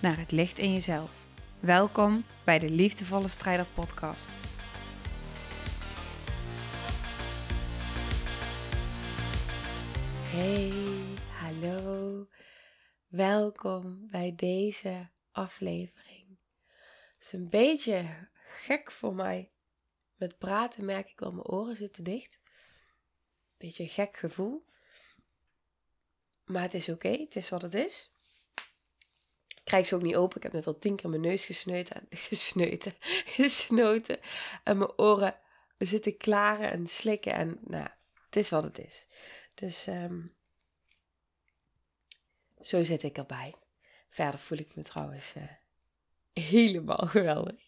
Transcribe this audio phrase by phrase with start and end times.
[0.00, 1.26] naar het licht in jezelf.
[1.60, 4.30] Welkom bij de Liefdevolle Strijder Podcast.
[10.22, 10.72] Hey,
[11.30, 12.26] hallo.
[13.08, 16.38] Welkom bij deze aflevering.
[17.14, 19.50] Het is een beetje gek voor mij.
[20.16, 22.40] Met praten merk ik wel, mijn oren zitten dicht.
[23.56, 24.64] Beetje een gek gevoel.
[26.44, 28.10] Maar het is oké, het is wat het is.
[29.70, 30.36] Krijg ze ook niet open.
[30.36, 32.94] Ik heb net al tien keer mijn neus gesneuten en gesneuten,
[33.38, 34.18] gesnoten.
[34.64, 35.34] En mijn oren
[35.78, 37.32] zitten klaren en slikken.
[37.32, 37.88] En nou,
[38.24, 39.06] het is wat het is.
[39.54, 40.34] Dus um,
[42.60, 43.54] zo zit ik erbij.
[44.08, 45.42] Verder voel ik me trouwens uh,
[46.52, 47.60] helemaal geweldig.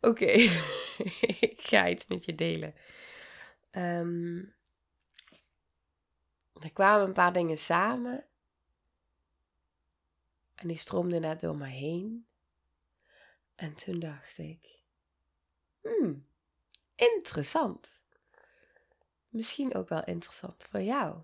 [0.00, 0.30] Oké,
[1.40, 2.74] ik ga iets met je delen.
[3.70, 4.54] Um,
[6.60, 8.24] er kwamen een paar dingen samen.
[10.54, 12.26] En die stroomden net door me heen.
[13.54, 14.82] En toen dacht ik,
[15.80, 16.26] hmm,
[16.94, 17.88] interessant.
[19.28, 21.22] Misschien ook wel interessant voor jou.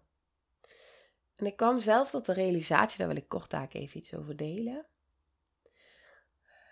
[1.37, 4.87] En ik kwam zelf tot de realisatie, daar wil ik kort even iets over delen.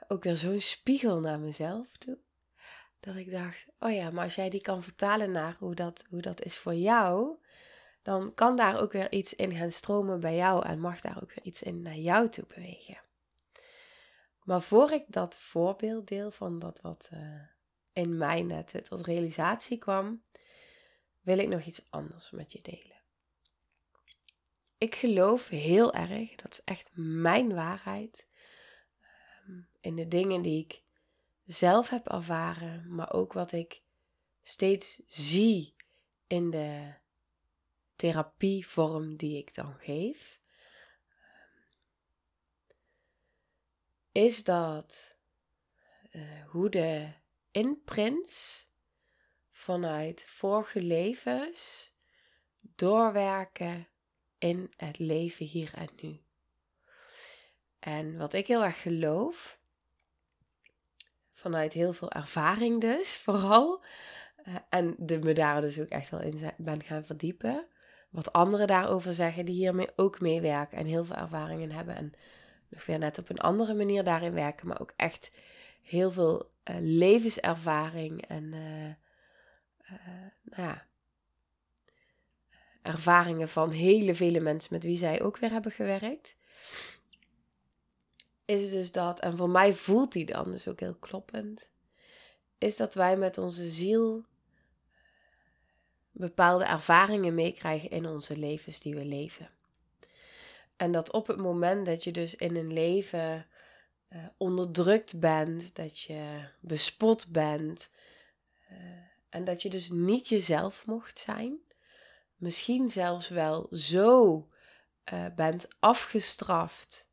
[0.08, 2.18] Ook weer zo'n spiegel naar mezelf toe.
[3.00, 6.20] Dat ik dacht, oh ja, maar als jij die kan vertalen naar hoe dat, hoe
[6.20, 7.38] dat is voor jou,
[8.08, 11.32] dan kan daar ook weer iets in gaan stromen bij jou en mag daar ook
[11.34, 12.98] weer iets in naar jou toe bewegen.
[14.42, 17.40] Maar voor ik dat voorbeeld deel van dat wat uh,
[17.92, 20.22] in mij net tot realisatie kwam,
[21.20, 23.00] wil ik nog iets anders met je delen.
[24.78, 28.26] Ik geloof heel erg, dat is echt mijn waarheid,
[29.00, 30.82] ehm, in de dingen die ik
[31.44, 33.82] zelf heb ervaren, maar ook wat ik
[34.42, 35.74] steeds zie
[36.26, 36.94] in de
[37.98, 40.40] therapievorm die ik dan geef,
[44.12, 45.16] is dat
[46.10, 47.08] uh, hoe de
[47.50, 48.68] imprints
[49.50, 51.92] vanuit vorige levens
[52.60, 53.88] doorwerken
[54.38, 56.20] in het leven hier en nu.
[57.78, 59.58] En wat ik heel erg geloof,
[61.32, 63.84] vanuit heel veel ervaring dus vooral,
[64.46, 67.68] uh, en de me daar dus ook echt wel in ben gaan verdiepen,
[68.08, 72.12] wat anderen daarover zeggen die hiermee ook meewerken en heel veel ervaringen hebben en
[72.68, 75.30] nog weer net op een andere manier daarin werken, maar ook echt
[75.82, 78.86] heel veel uh, levenservaring en uh,
[79.90, 80.86] uh, nou ja,
[82.82, 86.36] ervaringen van hele vele mensen met wie zij ook weer hebben gewerkt.
[88.44, 91.70] Is dus dat, en voor mij voelt die dan dus ook heel kloppend,
[92.58, 94.24] is dat wij met onze ziel
[96.18, 99.50] bepaalde ervaringen meekrijgen in onze levens die we leven.
[100.76, 103.46] En dat op het moment dat je dus in een leven
[104.08, 107.90] uh, onderdrukt bent, dat je bespot bent
[108.70, 108.78] uh,
[109.28, 111.58] en dat je dus niet jezelf mocht zijn,
[112.36, 114.48] misschien zelfs wel zo
[115.12, 117.08] uh, bent afgestraft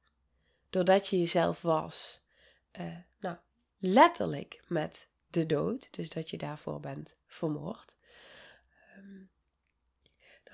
[0.70, 2.24] doordat je jezelf was,
[3.20, 3.38] nou
[3.78, 7.96] letterlijk met de dood, dus dat je daarvoor bent vermoord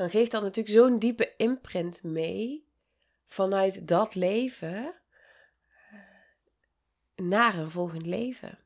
[0.01, 2.67] dan geeft dat natuurlijk zo'n diepe imprint mee
[3.25, 4.93] vanuit dat leven
[5.89, 5.99] eh,
[7.15, 8.59] naar een volgend leven.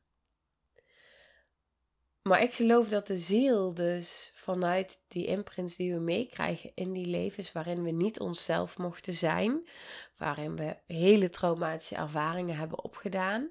[2.22, 7.06] Maar ik geloof dat de ziel dus vanuit die imprints die we meekrijgen in die
[7.06, 9.68] levens waarin we niet onszelf mochten zijn,
[10.16, 13.50] waarin we hele traumatische ervaringen hebben opgedaan,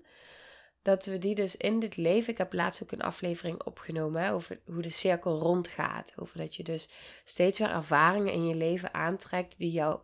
[0.86, 2.32] dat we die dus in dit leven.
[2.32, 6.14] Ik heb laatst ook een aflevering opgenomen over hoe de cirkel rondgaat.
[6.16, 6.90] Over dat je dus
[7.24, 10.00] steeds weer ervaringen in je leven aantrekt die jou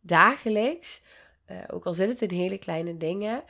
[0.00, 1.02] dagelijks,
[1.50, 3.44] uh, ook al zit het in hele kleine dingen,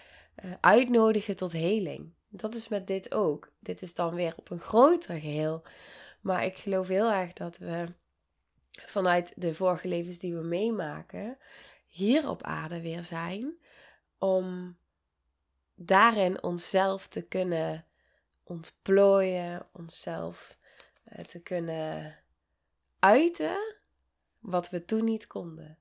[0.45, 2.13] uh, uitnodigen tot heling.
[2.29, 3.53] Dat is met dit ook.
[3.61, 5.63] Dit is dan weer op een groter geheel.
[6.21, 7.85] Maar ik geloof heel erg dat we
[8.71, 11.39] vanuit de vorige levens die we meemaken,
[11.87, 13.55] hier op aarde weer zijn
[14.19, 14.77] om
[15.81, 17.87] daarin onszelf te kunnen
[18.43, 20.59] ontplooien, onszelf
[21.13, 22.19] uh, te kunnen
[22.99, 23.77] uiten
[24.39, 25.79] wat we toen niet konden.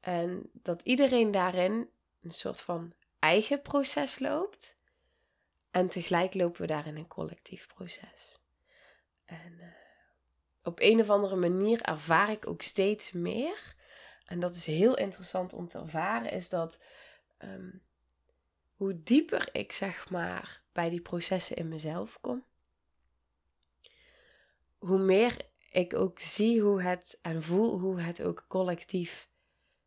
[0.00, 1.90] En dat iedereen daarin
[2.22, 4.76] een soort van eigen proces loopt.
[5.70, 8.38] En tegelijk lopen we daar in een collectief proces.
[9.24, 9.66] En uh,
[10.62, 13.74] op een of andere manier ervaar ik ook steeds meer.
[14.24, 16.78] En dat is heel interessant om te ervaren, is dat
[17.38, 17.82] um,
[18.76, 22.44] hoe dieper ik zeg maar bij die processen in mezelf kom,
[24.78, 25.36] hoe meer
[25.70, 29.28] ik ook zie hoe het en voel hoe het ook collectief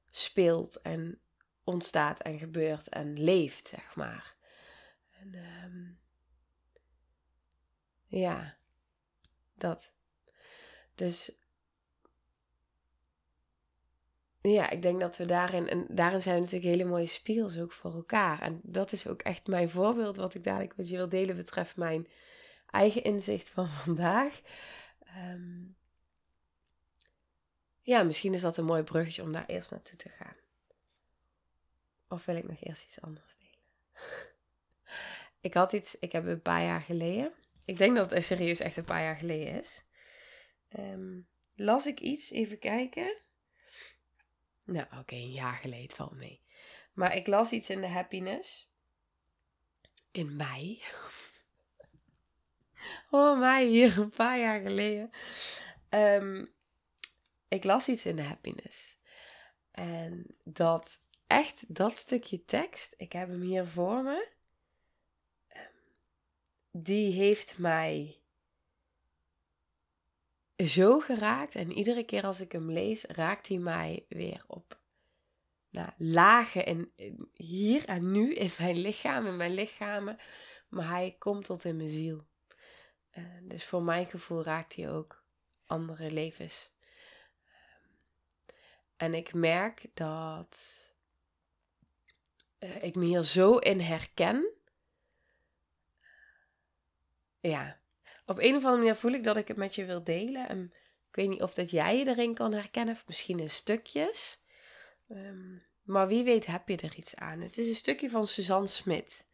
[0.09, 1.21] speelt en
[1.63, 4.35] ontstaat en gebeurt en leeft, zeg maar.
[5.09, 5.99] En, um,
[8.05, 8.57] ja,
[9.53, 9.91] dat.
[10.95, 11.31] Dus
[14.41, 17.71] ja, ik denk dat we daarin, en daarin zijn we natuurlijk hele mooie spiegels ook
[17.71, 18.41] voor elkaar.
[18.41, 21.75] En dat is ook echt mijn voorbeeld, wat ik dadelijk met je wil delen, betreft
[21.75, 22.07] mijn
[22.69, 24.41] eigen inzicht van vandaag.
[24.99, 25.63] Ehm,
[27.81, 30.35] ja, misschien is dat een mooi bruggetje om daar eerst naartoe te gaan.
[32.07, 34.03] Of wil ik nog eerst iets anders delen?
[35.47, 37.33] ik had iets, ik heb een paar jaar geleden,
[37.65, 39.83] ik denk dat het serieus echt een paar jaar geleden is.
[40.77, 43.21] Um, las ik iets, even kijken.
[44.69, 46.41] Nou, oké, een jaar geleden valt mee.
[46.93, 48.69] Maar ik las iets in de Happiness.
[50.11, 50.83] In mei.
[53.09, 55.11] oh, mei, hier een paar jaar geleden.
[55.89, 56.45] Ehm,
[57.47, 58.97] ik las iets in de Happiness.
[59.71, 64.27] En dat, echt dat stukje tekst, ik heb hem hier voor me.
[65.47, 65.63] Ehm,
[66.71, 68.18] die heeft mij
[70.67, 71.55] zo geraakt.
[71.55, 74.79] En iedere keer als ik hem lees, raakt hij mij weer op
[75.69, 76.93] nou, lagen in,
[77.33, 80.17] hier en nu in mijn lichaam, in mijn lichamen.
[80.69, 82.27] Maar hij komt tot in mijn ziel.
[83.17, 85.23] Uh, dus voor mijn gevoel raakt hij ook
[85.65, 86.73] andere levens.
[87.45, 87.97] Um,
[88.97, 90.83] en ik merk dat
[92.59, 94.53] ik me hier zo in herken.
[97.39, 97.79] Ja,
[98.29, 100.49] op een of andere manier voel ik dat ik het met je wil delen.
[100.49, 100.73] En
[101.09, 104.39] ik weet niet of dat jij je erin kan herkennen, of misschien in stukjes.
[105.07, 107.39] Ehm, maar wie weet heb je er iets aan.
[107.41, 109.25] Het is een stukje van Suzanne Smit,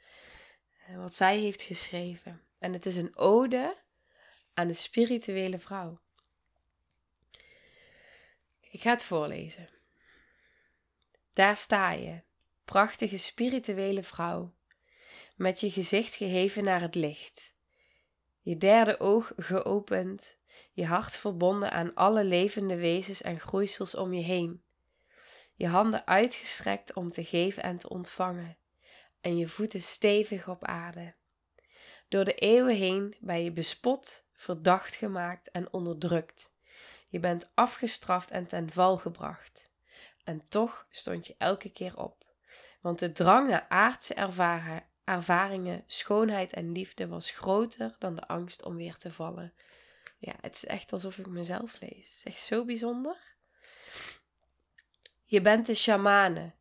[0.89, 2.41] uh, wat zij heeft geschreven.
[2.59, 3.77] En het is een ode
[4.53, 5.99] aan de spirituele vrouw.
[8.61, 9.69] Ik ga het voorlezen.
[11.33, 12.21] Daar sta je,
[12.65, 14.53] prachtige spirituele vrouw,
[15.35, 17.54] met je gezicht geheven naar het licht
[18.45, 20.37] je derde oog geopend,
[20.71, 24.63] je hart verbonden aan alle levende wezens en groeisels om je heen,
[25.55, 28.57] je handen uitgestrekt om te geven en te ontvangen,
[29.21, 31.13] en je voeten stevig op aarde.
[32.07, 36.53] Door de eeuwen heen ben je bespot, verdacht gemaakt en onderdrukt.
[37.07, 39.71] Je bent afgestraft en ten val gebracht.
[40.23, 42.25] En toch stond je elke keer op,
[42.81, 48.63] want de drang naar aardse ervaren, ervaringen, schoonheid en liefde was groter dan de angst
[48.63, 49.53] om weer te vallen.
[50.17, 52.07] Ja, het is echt alsof ik mezelf lees.
[52.07, 53.17] Het is echt zo bijzonder.
[55.23, 56.53] Je bent de shamane.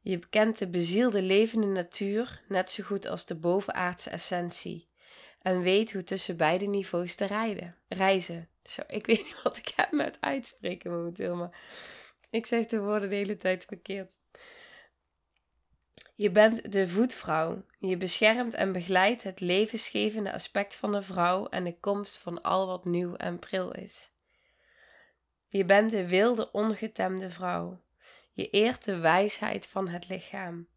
[0.00, 4.88] Je kent de bezielde levende natuur net zo goed als de bovenaardse essentie.
[5.42, 8.48] En weet hoe tussen beide niveaus te rijden, reizen.
[8.62, 11.60] Zo, ik weet niet wat ik heb met uitspreken momenteel, maar
[12.30, 14.12] ik zeg de woorden de hele tijd verkeerd.
[16.18, 17.64] Je bent de voetvrouw.
[17.78, 22.66] Je beschermt en begeleidt het levensgevende aspect van de vrouw en de komst van al
[22.66, 24.10] wat nieuw en pril is.
[25.48, 27.82] Je bent de wilde, ongetemde vrouw.
[28.32, 30.68] Je eert de wijsheid van het lichaam,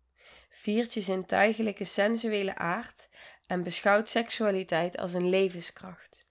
[0.50, 3.10] viert je zintuigelijke sensuele aard
[3.48, 6.28] en beschouwt seksualiteit als een levenskracht.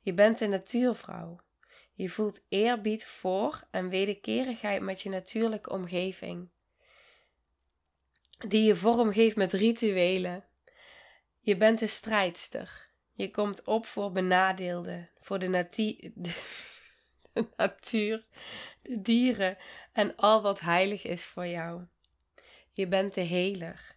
[0.00, 1.40] Je bent de natuurvrouw.
[1.94, 6.52] Je voelt eerbied voor en wederkerigheid met je natuurlijke omgeving
[8.38, 10.44] die je vorm geeft met rituelen.
[11.40, 12.88] Je bent een strijdster.
[13.12, 16.14] Je komt op voor benadeelden, voor de, de,
[17.32, 18.26] de natuur,
[18.82, 19.56] de dieren
[19.92, 21.86] en al wat heilig is voor jou.
[22.72, 23.94] Je bent de heler.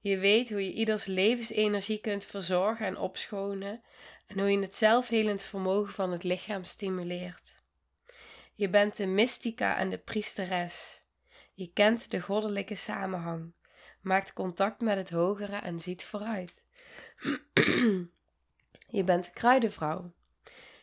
[0.00, 3.82] Je weet hoe je ieders levensenergie kunt verzorgen en opschonen
[4.26, 7.62] en hoe je het zelfhelend vermogen van het lichaam stimuleert.
[8.52, 11.02] Je bent de mystica en de priesteres.
[11.54, 13.52] Je kent de goddelijke samenhang
[14.06, 16.62] maakt contact met het hogere en ziet vooruit.
[18.98, 20.12] je bent kruidenvrouw.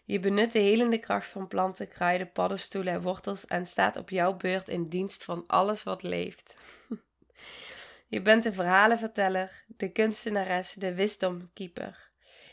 [0.06, 4.36] Je benut de helende kracht van planten, kruiden, paddenstoelen en wortels en staat op jouw
[4.36, 6.56] beurt in dienst van alles wat leeft.
[8.14, 12.12] je bent de verhalenverteller, de kunstenares, de wisdomkeeper.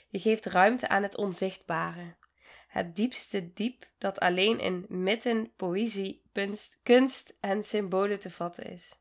[0.08, 2.14] Je geeft ruimte aan het onzichtbare.
[2.68, 6.22] Het diepste diep dat alleen in mitten, poëzie,
[6.82, 9.00] kunst en symbolen te vatten is.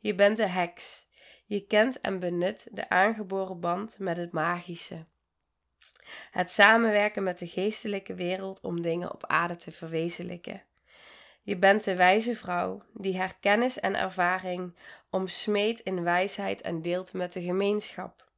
[0.00, 1.08] Je bent de heks.
[1.46, 5.06] Je kent en benut de aangeboren band met het magische.
[6.30, 10.62] Het samenwerken met de geestelijke wereld om dingen op aarde te verwezenlijken.
[11.42, 14.76] Je bent de wijze vrouw die haar kennis en ervaring
[15.10, 18.28] omsmeet in wijsheid en deelt met de gemeenschap.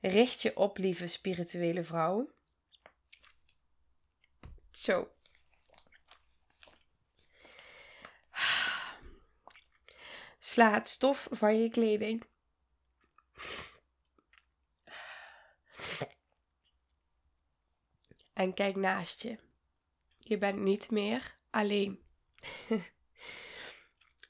[0.00, 2.30] Richt je op, lieve spirituele vrouw.
[4.70, 5.13] Zo.
[10.44, 12.22] Sla het stof van je kleding.
[18.32, 19.38] En kijk naast je.
[20.18, 22.02] Je bent niet meer alleen.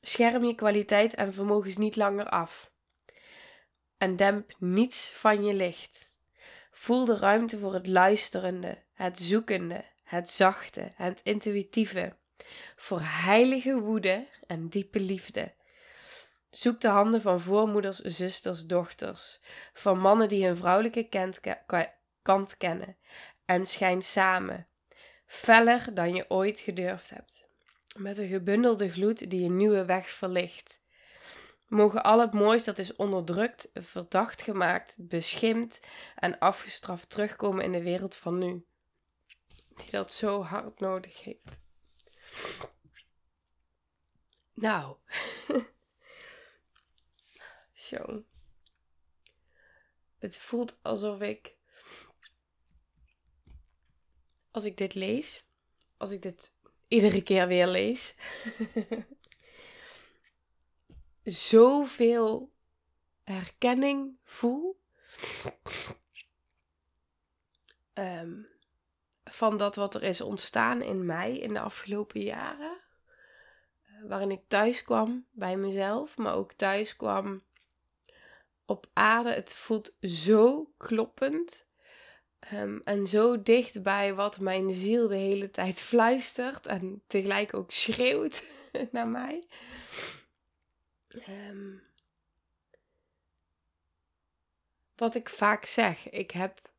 [0.01, 2.71] Scherm je kwaliteit en vermogens niet langer af.
[3.99, 6.21] En demp niets van je licht.
[6.71, 12.17] Voel de ruimte voor het luisterende, het zoekende, het zachte, het intuïtieve.
[12.77, 15.55] Voor heilige woede en diepe liefde.
[16.55, 19.41] Zoek de handen van voormoeders, zusters, dochters,
[19.73, 21.09] van mannen die hun vrouwelijke
[22.23, 22.97] kant kennen
[23.45, 24.67] en schijn samen,
[25.27, 27.47] feller dan je ooit gedurfd hebt,
[27.97, 30.81] met een gebundelde gloed die een nieuwe weg verlicht.
[31.69, 35.81] Mogen al het moois dat is onderdrukt, verdacht gemaakt, beschimd
[36.15, 38.65] en afgestraft terugkomen in de wereld van nu,
[39.69, 41.61] die dat zo hard nodig heeft.
[44.55, 44.97] Nou,
[50.19, 51.55] Het voelt alsof ik
[54.51, 55.45] als ik dit lees,
[55.97, 56.55] als ik dit
[56.89, 58.15] iedere keer weer lees,
[61.51, 62.53] zoveel
[63.23, 64.81] herkenning voel.
[67.93, 68.43] Ehm,
[69.25, 72.81] van dat wat er is ontstaan in mij in de afgelopen jaren.
[73.83, 77.43] Eh, waarin ik thuis kwam bij mezelf, maar ook thuis kwam
[78.67, 79.31] op aarde.
[79.31, 81.67] Het voelt zo kloppend.
[82.39, 87.71] Ehm, en zo dicht bij wat mijn ziel de hele tijd fluistert en tegelijk ook
[87.71, 88.45] schreeuwt
[88.93, 89.45] naar mij.
[91.29, 91.83] Um,
[94.95, 96.73] wat ik vaak zeg, ik heb.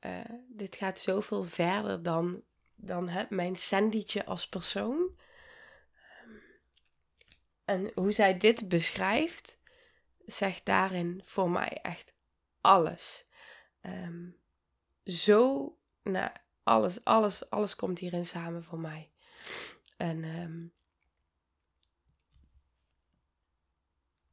[0.00, 2.42] Uh, dit gaat zoveel verder dan,
[2.76, 4.98] dan hè, mijn Sandytje als persoon.
[6.24, 6.42] Um,
[7.64, 9.55] en hoe zij dit beschrijft,
[10.26, 12.14] zegt daarin voor mij echt
[12.60, 13.26] alles.
[13.82, 14.36] Um,
[15.04, 16.30] zo, nou,
[16.62, 19.10] alles, alles, alles komt hierin samen voor mij.
[19.96, 20.72] En um,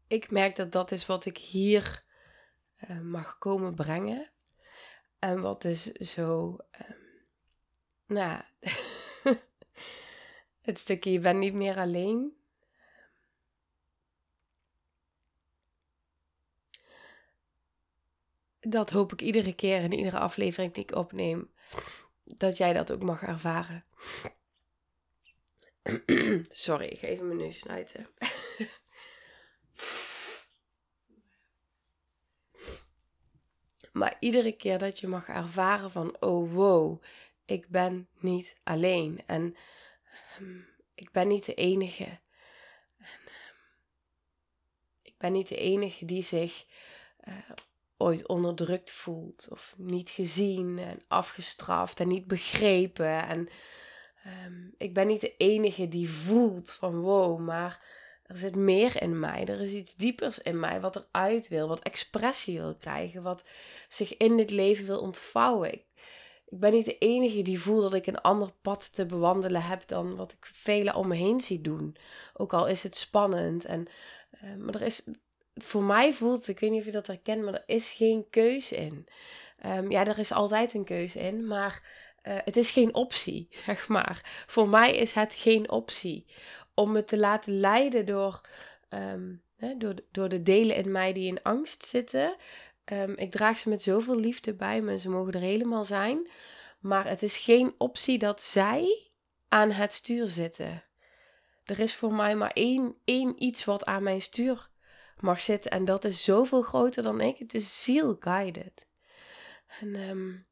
[0.07, 2.03] ik merk dat dat is wat ik hier
[2.89, 4.31] uh, mag komen brengen.
[5.19, 6.57] En wat is zo,
[6.89, 6.97] um,
[8.05, 8.41] nou,
[10.61, 12.42] het stukje je bent niet meer alleen.
[18.67, 21.51] Dat hoop ik iedere keer in iedere aflevering die ik opneem.
[22.23, 23.85] Dat jij dat ook mag ervaren.
[26.49, 28.07] Sorry, ik ga even mijn neus snuiten.
[33.99, 37.03] maar iedere keer dat je mag ervaren van, oh wow,
[37.45, 39.23] ik ben niet alleen.
[39.25, 39.55] En
[40.39, 42.19] um, ik ben niet de enige.
[42.97, 43.31] En, um,
[45.01, 46.65] ik ben niet de enige die zich
[47.27, 47.35] uh,
[48.03, 53.27] ooit onderdrukt voelt of niet gezien en afgestraft en niet begrepen.
[53.27, 53.47] En
[54.45, 57.81] um, ik ben niet de enige die voelt van wow, maar
[58.23, 59.45] er zit meer in mij.
[59.45, 63.43] Er is iets diepers in mij wat eruit wil, wat expressie wil krijgen, wat
[63.87, 65.73] zich in dit leven wil ontvouwen.
[65.73, 65.85] Ik,
[66.45, 69.87] ik ben niet de enige die voelt dat ik een ander pad te bewandelen heb
[69.87, 71.95] dan wat ik velen om me heen zie doen.
[72.33, 73.65] Ook al is het spannend.
[73.65, 73.87] En,
[74.43, 75.03] uh, maar er is,
[75.53, 78.75] voor mij voelt, ik weet niet of je dat herkent, maar er is geen keuze
[78.75, 79.07] in.
[79.65, 81.81] Um, ja, er is altijd een keuze in, maar
[82.23, 84.43] uh, het is geen optie, zeg maar.
[84.47, 86.25] Voor mij is het geen optie
[86.73, 88.41] om me te laten leiden door,
[88.89, 92.35] um, hè, door, door de delen in mij die in angst zitten.
[92.91, 96.29] Um, ik draag ze met zoveel liefde bij me en ze mogen er helemaal zijn.
[96.79, 99.09] Maar het is geen optie dat zij
[99.47, 100.83] aan het stuur zitten.
[101.63, 104.71] Er is voor mij maar één, één iets wat aan mijn stuur
[105.23, 105.71] mag zitten.
[105.71, 107.37] En dat is zoveel groter dan ik.
[107.37, 108.87] Het is ziel-guided.
[109.79, 110.45] En um,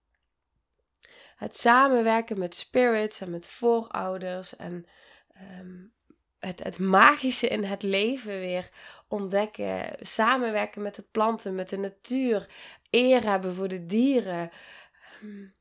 [1.36, 4.86] het samenwerken met spirits en met voorouders en
[5.60, 5.94] um,
[6.40, 8.70] het, het magische in het leven weer
[9.08, 9.96] ontdekken.
[10.00, 12.50] Samenwerken met de planten, met de natuur.
[12.90, 14.52] Eer hebben voor de dieren.
[15.24, 15.56] Um,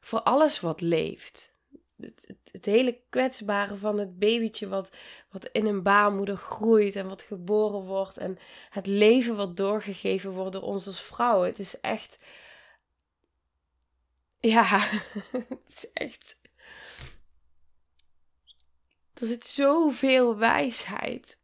[0.00, 1.54] voor alles wat leeft.
[2.00, 4.96] Het, het, hele kwetsbare van het babytje wat,
[5.30, 8.18] wat in een baarmoeder groeit en wat geboren wordt.
[8.18, 8.38] En
[8.70, 11.48] het leven wat doorgegeven wordt door ons als vrouwen.
[11.48, 12.18] Het is echt.
[14.40, 14.64] Ja,
[15.32, 16.36] het is echt.
[19.14, 21.38] Er zit zoveel wijsheid.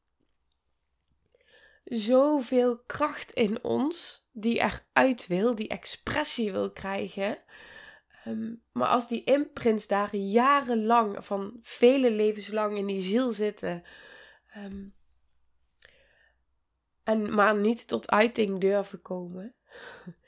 [1.85, 7.39] Zoveel kracht in ons die eruit wil, die expressie wil krijgen.
[8.25, 13.83] Ehm, maar als die imprints daar jarenlang, van vele levens lang in die ziel zitten,
[14.47, 14.85] ehm,
[17.03, 19.55] en maar niet tot uiting durven komen,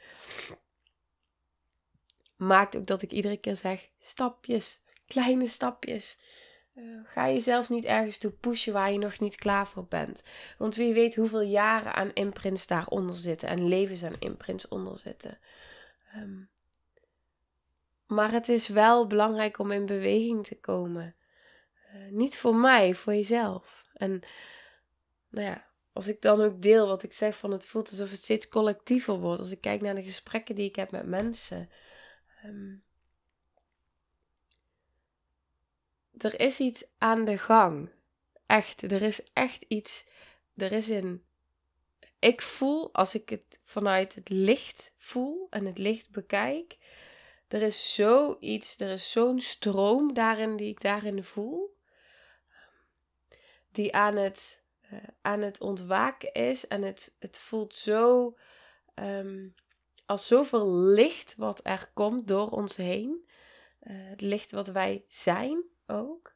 [2.37, 6.19] maakt ook dat ik iedere keer zeg: stapjes, kleine stapjes.
[6.75, 10.23] Uh, ga jezelf niet ergens toe pushen waar je nog niet klaar voor bent.
[10.59, 15.39] Want wie weet hoeveel jaren aan imprints daaronder zitten en levens aan imprints onder zitten.
[16.17, 16.51] Um,
[18.07, 21.17] maar het is wel belangrijk om in beweging te komen.
[21.95, 23.85] Uh, niet voor mij, voor jezelf.
[23.93, 24.23] En
[25.29, 28.23] nou ja, als ik dan ook deel wat ik zeg van het voelt alsof het
[28.23, 29.41] steeds collectiever wordt.
[29.41, 31.71] Als ik kijk naar de gesprekken die ik heb met mensen.
[32.45, 32.85] Um,
[36.19, 37.91] er is iets aan de gang.
[38.47, 40.07] Echt, er is echt iets.
[40.57, 41.25] Er is een.
[42.19, 46.77] Ik voel, als ik het vanuit het licht voel en het licht bekijk,
[47.49, 51.77] er is zoiets, er is zo'n stroom daarin die ik daarin voel.
[53.73, 56.67] Die aan het, uh, aan het ontwaken is.
[56.67, 58.37] En het, het voelt zo
[58.95, 59.55] um,
[60.07, 63.29] als zoveel licht wat er komt door ons heen.
[63.83, 66.35] Uh, het licht wat wij zijn ook.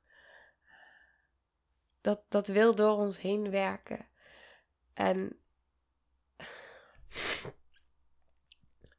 [2.00, 4.08] Dat, dat wil door ons heen werken.
[4.94, 5.40] En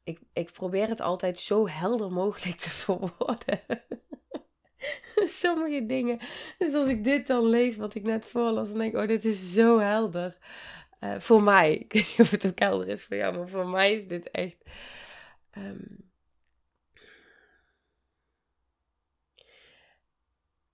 [0.04, 3.60] ik, ik probeer het altijd zo helder mogelijk te verwoorden.
[5.14, 6.18] Sommige dingen.
[6.58, 9.24] Dus als ik dit dan lees, wat ik net voorlas, dan denk ik, oh, dit
[9.24, 10.38] is zo helder.
[11.04, 11.74] Uh, voor mij.
[11.78, 14.30] Ik weet niet of het ook helder is voor jou, maar voor mij is dit
[14.30, 14.56] echt.
[15.58, 16.10] Um,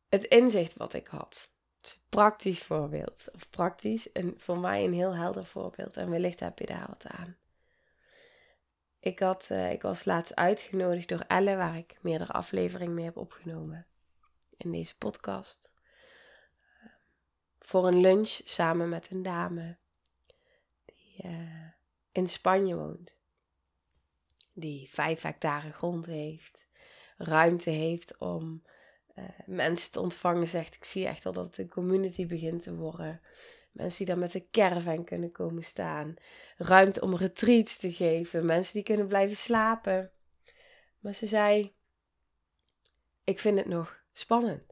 [0.08, 1.50] het inzicht wat ik had.
[1.80, 3.28] Een praktisch voorbeeld.
[3.34, 5.96] Of praktisch, en voor mij een heel helder voorbeeld.
[5.96, 7.36] En wellicht heb je daar wat aan.
[9.06, 13.16] Ik, had, uh, ik was laatst uitgenodigd door Elle, waar ik meerdere afleveringen mee heb
[13.16, 13.86] opgenomen
[14.56, 15.70] in deze podcast.
[17.58, 19.76] Voor een lunch samen met een dame
[20.84, 21.70] die uh,
[22.12, 23.20] in Spanje woont.
[24.52, 26.66] Die vijf hectare grond heeft,
[27.16, 28.62] ruimte heeft om
[29.46, 30.46] mensen te ontvangen.
[30.46, 33.20] Zegt ik zie echt al dat het een community begint te worden.
[33.76, 36.14] Mensen die dan met een caravan kunnen komen staan.
[36.56, 38.46] Ruimte om retreats te geven.
[38.46, 40.10] Mensen die kunnen blijven slapen.
[40.98, 41.74] Maar ze zei:
[43.24, 44.62] Ik vind het nog spannend.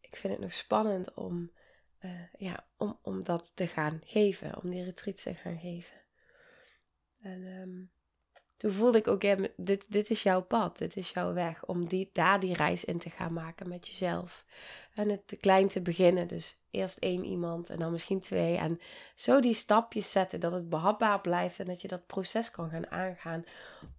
[0.00, 1.52] Ik vind het nog spannend om,
[2.00, 4.62] uh, ja, om, om dat te gaan geven.
[4.62, 6.00] Om die retreats te gaan geven.
[7.20, 7.90] En um,
[8.60, 9.22] toen voelde ik ook,
[9.56, 12.98] dit, dit is jouw pad, dit is jouw weg om die, daar die reis in
[12.98, 14.44] te gaan maken met jezelf.
[14.94, 18.56] En het klein te beginnen, dus eerst één iemand en dan misschien twee.
[18.56, 18.80] En
[19.14, 22.90] zo die stapjes zetten, dat het behapbaar blijft en dat je dat proces kan gaan
[22.90, 23.44] aangaan.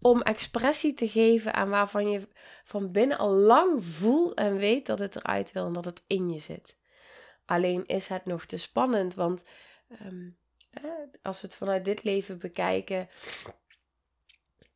[0.02, 2.28] Om expressie te geven aan waarvan je
[2.63, 6.30] van binnen al lang voelt en weet dat het eruit wil en dat het in
[6.30, 6.76] je zit.
[7.45, 9.43] Alleen is het nog te spannend, want
[9.89, 10.30] ehm,
[11.21, 13.10] als we het vanuit dit leven bekijken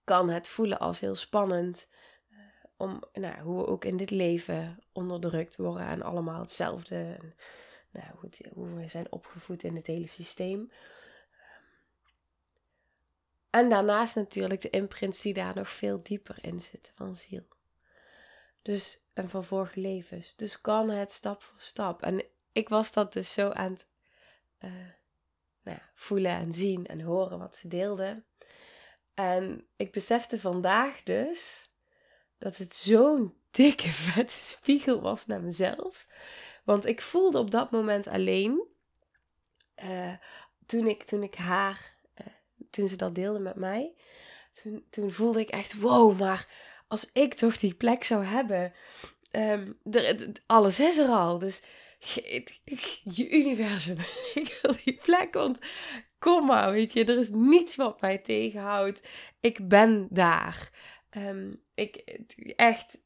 [0.06, 1.88] kan het voelen als heel spannend.
[2.32, 2.38] Uh,
[2.78, 7.18] om, nou, hoe we ook in dit leven onderdrukt worden en allemaal hetzelfde.
[7.92, 10.72] nou, hoe, hoe, we zijn opgevoed in het hele systeem.
[13.50, 17.48] En daarnaast natuurlijk de imprints die daar nog veel dieper in zitten van ziel.
[18.62, 20.36] Dus, en van vorige levens.
[20.36, 22.02] Dus kan het stap voor stap.
[22.02, 23.86] En ik was dat dus zo aan het
[24.60, 24.72] uh,
[25.62, 28.26] nou voelen en zien en horen wat ze deelden.
[29.16, 31.72] En ik besefte vandaag dus
[32.38, 36.08] dat het zo'n dikke, vette spiegel was naar mezelf.
[36.64, 38.68] Want ik voelde op dat moment alleen,
[39.84, 40.14] uh,
[40.66, 42.28] toen, ik, toen ik haar, uh,
[42.70, 43.94] toen ze dat deelde met mij,
[44.54, 46.48] toen, toen voelde ik echt, wow, maar
[46.88, 48.74] als ik toch die plek zou hebben,
[49.32, 51.40] er, alles is er al.
[51.40, 51.62] Dus
[53.04, 53.98] je universum,
[54.34, 55.60] ik wil die plek, want
[56.26, 59.08] kom maar, weet je, er is niets wat mij tegenhoudt.
[59.40, 60.70] Ik ben daar.
[61.10, 61.96] Ehm, ik,
[62.56, 62.98] echt,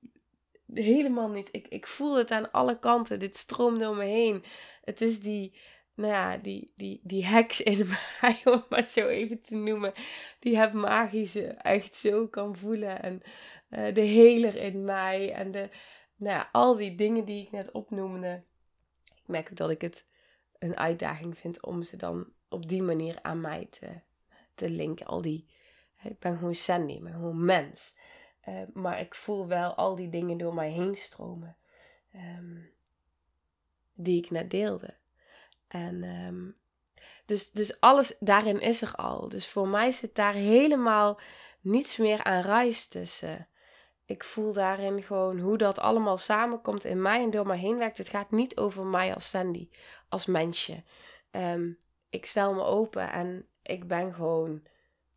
[0.73, 1.49] helemaal niet.
[1.51, 3.19] Ik, ik voel het aan alle kanten.
[3.19, 4.43] Dit stroomt door me heen.
[4.83, 5.53] Het is die,
[5.95, 7.87] nou ja, die, die, die heks in
[8.21, 9.93] mij, om het maar zo even te noemen.
[10.39, 13.01] Die het magische echt zo kan voelen.
[13.01, 13.21] En
[13.69, 15.33] uh, de heler in mij.
[15.33, 15.69] En de,
[16.15, 18.43] nou ja, al die dingen die ik net opnoemde.
[19.15, 20.05] Ik merk dat ik het
[20.59, 24.01] een uitdaging vind om ze dan op die manier aan mij te,
[24.55, 25.05] te linken.
[25.05, 25.49] Al die,
[26.03, 27.97] ik ben gewoon Sandy, ik ben gewoon mens.
[28.49, 31.57] Uh, maar ik voel wel al die dingen door mij heen stromen.
[32.15, 32.69] Um,
[33.93, 34.97] die ik net deelde.
[35.67, 36.57] En um,
[37.25, 39.29] dus, dus alles daarin is er al.
[39.29, 41.19] Dus voor mij zit daar helemaal
[41.61, 43.47] niets meer aan ruis tussen.
[44.05, 47.97] Ik voel daarin gewoon hoe dat allemaal samenkomt in mij en door mij heen werkt.
[47.97, 49.69] Het gaat niet over mij als Sandy,
[50.07, 50.83] als mensje.
[51.31, 51.77] Um,
[52.09, 54.63] ik stel me open en ik ben gewoon,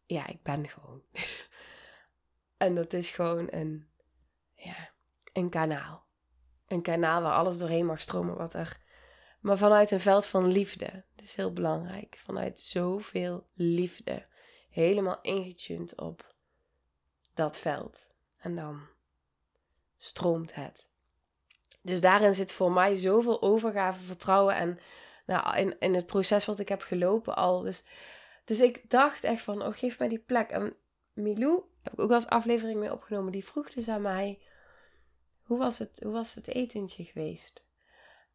[0.07, 1.03] ja, ik ben gewoon.
[2.57, 3.89] en dat is gewoon een,
[4.55, 4.91] ja,
[5.33, 6.05] een kanaal.
[6.67, 8.81] Een kanaal waar alles doorheen mag stromen wat er
[9.43, 11.05] maar vanuit een veld van liefde.
[11.15, 12.21] Dat is heel belangrijk.
[12.25, 14.27] Vanuit zoveel liefde.
[14.71, 16.35] Helemaal ingetuned op
[17.35, 18.11] dat veld.
[18.39, 18.81] En dan
[19.99, 20.89] stroomt het.
[21.81, 24.79] Dus daarin zit voor mij zoveel overgave, vertrouwen en
[25.57, 27.61] in, in het proces wat ik heb gelopen al.
[27.61, 27.83] Dus,
[28.45, 30.51] dus ik dacht echt van, oh geef mij die plek.
[30.51, 30.77] En
[31.13, 34.41] Milou, heb ik ook als aflevering mee opgenomen, die vroeg dus aan mij,
[35.43, 37.65] hoe was het, hoe was het etentje geweest?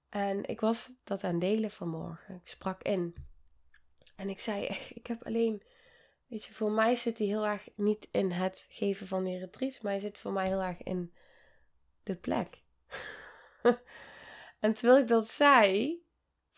[0.09, 2.35] En ik was dat aan delen vanmorgen.
[2.35, 3.15] Ik sprak in.
[4.15, 4.65] En ik zei,
[4.99, 5.63] ik heb alleen,
[6.27, 9.81] weet je, voor mij zit die heel erg niet in het geven van die retreats,
[9.81, 11.13] maar hij zit voor mij heel erg in
[12.03, 12.61] de plek.
[14.59, 16.01] en terwijl ik dat zei,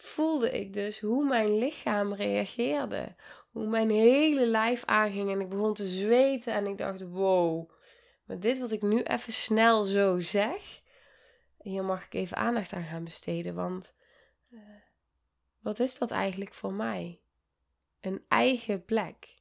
[0.02, 3.16] voelde ik dus hoe mijn lichaam reageerde.
[3.52, 7.72] Hoe mijn hele lijf aanging en ik begon te zweten en ik dacht, wow,
[8.26, 10.82] maar dit wat ik nu even snel zo zeg,
[11.58, 13.94] hier mag ik even aandacht aan gaan besteden, want
[14.50, 14.60] uh,
[15.60, 17.22] wat is dat eigenlijk voor mij?
[18.02, 19.38] Een eigen plek.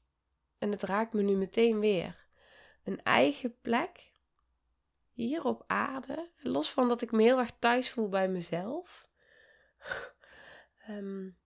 [0.58, 2.26] En het raakt me nu meteen weer.
[2.84, 4.12] Een eigen plek
[5.12, 9.08] hier op aarde, los van dat ik me heel erg thuis voel bij mezelf.
[10.88, 11.36] Um,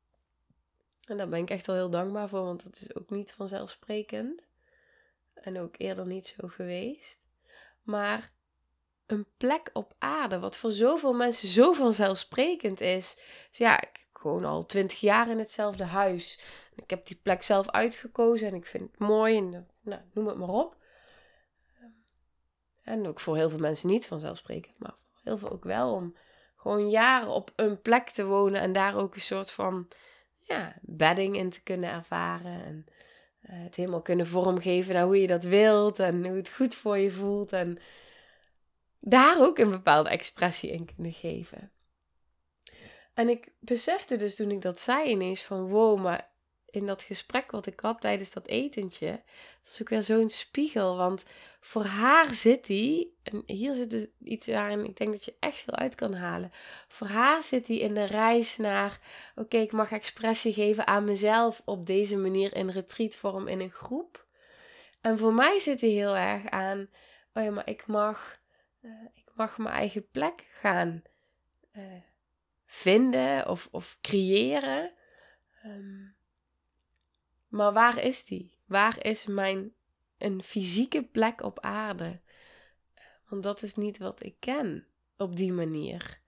[1.05, 4.43] en daar ben ik echt wel heel dankbaar voor, want dat is ook niet vanzelfsprekend.
[5.35, 7.27] En ook eerder niet zo geweest.
[7.83, 8.33] Maar
[9.07, 13.15] een plek op aarde, wat voor zoveel mensen zo vanzelfsprekend is.
[13.49, 16.41] Dus ja, ik gewoon al twintig jaar in hetzelfde huis.
[16.75, 20.37] Ik heb die plek zelf uitgekozen en ik vind het mooi en nou, noem het
[20.37, 20.77] maar op.
[22.83, 26.17] En ook voor heel veel mensen niet vanzelfsprekend, maar voor heel veel ook wel om
[26.63, 29.89] gewoon jaren op een plek te wonen en daar ook een soort van
[30.41, 32.65] ja, bedding in te kunnen ervaren.
[32.65, 32.87] En
[33.43, 36.99] uh, het helemaal kunnen vormgeven naar hoe je dat wilt en hoe het goed voor
[36.99, 37.53] je voelt.
[37.53, 37.79] En
[38.99, 41.73] daar ook een bepaalde expressie in kunnen geven.
[43.15, 46.32] En ik besefte dus toen ik dat zei ineens van wow, maar
[46.73, 49.11] in dat gesprek wat ik had tijdens dat etentje,
[49.63, 50.97] dat is ook weer zo'n spiegel.
[50.97, 51.25] Want
[51.61, 55.59] voor haar zit die, en hier zit dus iets waarin ik denk dat je echt
[55.59, 56.53] veel uit kan halen.
[56.89, 59.01] Voor haar zit die in de reis naar,
[59.35, 64.27] oké, ik mag expressie geven aan mezelf op deze manier in retreatvorm in een groep.
[65.01, 66.89] En voor mij zit die heel erg aan,
[67.35, 68.41] oh ja, maar ik mag
[68.83, 71.03] uh, ik mag mijn eigen plek gaan
[71.77, 71.85] uh,
[72.67, 74.93] vinden of, of creëren.
[75.65, 76.15] Um,
[77.53, 78.59] maar waar is die?
[78.67, 79.73] Waar is mijn
[80.19, 82.21] een fysieke plek op aarde?
[83.29, 84.87] Want dat is niet wat ik ken
[85.17, 86.21] op die manier.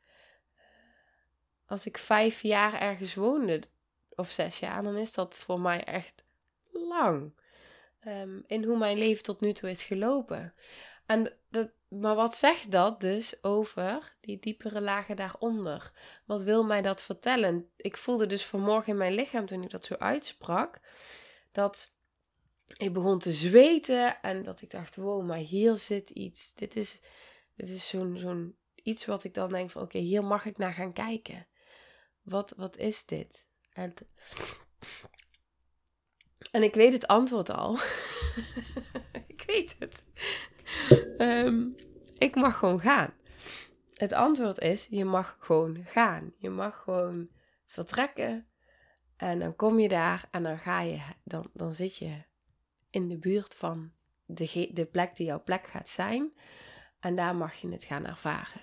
[1.67, 3.63] Als ik vijf jaar ergens woonde,
[4.09, 6.25] of zes jaar, dan is dat voor mij echt
[6.73, 7.33] lang.
[8.07, 10.55] Um, in hoe mijn leven tot nu toe is gelopen.
[11.07, 15.93] En dat, maar wat zegt dat dus over die diepere lagen daaronder?
[16.25, 17.71] Wat wil mij dat vertellen?
[17.77, 20.81] Ik voelde dus vanmorgen in mijn lichaam toen ik dat zo uitsprak,
[21.53, 21.93] dat
[22.67, 26.55] ik begon te zweten en dat ik dacht, wow, maar hier zit iets.
[26.55, 27.01] Dit is,
[27.57, 30.73] dit is zo'n zo'n iets wat ik dan denk van, oké, hier mag ik naar
[30.73, 31.47] gaan kijken.
[32.23, 33.47] Wat, wat is dit?
[33.73, 33.95] En,
[36.51, 37.79] en ik weet het antwoord al.
[39.27, 40.03] ik weet het.
[41.19, 41.67] Ehm,
[42.19, 43.13] ik mag gewoon gaan.
[43.95, 46.33] Het antwoord is: je mag gewoon gaan.
[46.39, 47.29] Je mag gewoon
[47.67, 48.47] vertrekken.
[49.17, 52.23] En dan kom je daar en dan ga je, dan, dan zit je
[52.91, 53.93] in de buurt van
[54.25, 56.33] de, de plek die jouw plek gaat zijn.
[57.01, 58.61] En daar mag je het gaan ervaren.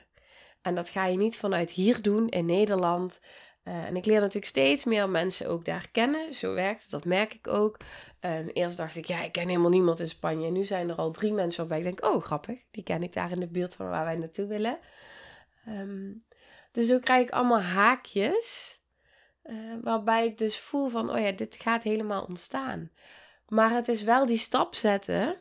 [0.62, 3.22] En dat ga je niet vanuit hier doen in Nederland.
[3.64, 6.34] Uh, en ik leer natuurlijk steeds meer mensen ook daar kennen.
[6.34, 7.78] Zo werkt het, dat merk ik ook.
[8.22, 10.48] Uh, eerst dacht ik, ja, ik ken helemaal niemand in Spanje.
[10.48, 12.60] En nu zijn er al drie mensen waarbij ik denk, oh, grappig.
[12.72, 14.80] Die ken ik daar in de buurt van waar wij naartoe willen.
[15.68, 16.24] Um,
[16.72, 18.80] dus zo krijg ik allemaal haakjes.
[19.44, 22.92] Uh, waarbij ik dus voel van, oh ja, dit gaat helemaal ontstaan.
[23.48, 25.38] Maar het is wel die stap zetten